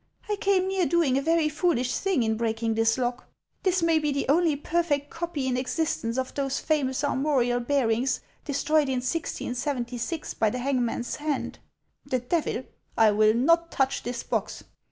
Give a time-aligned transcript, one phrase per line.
[0.27, 3.27] I came near doing a very foolish thing in breaking this lock.
[3.61, 8.89] This may be the only perfect copy in existence of those famous armorial hearings destroyed
[8.89, 11.59] in 1076 by the hangman's hand.
[12.03, 12.63] The devil!
[12.97, 14.63] I will not touch this box.